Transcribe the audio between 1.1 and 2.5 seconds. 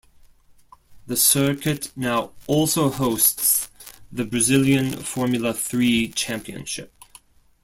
circuit now